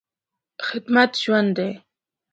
[0.67, 1.71] خدمت ژوند دی.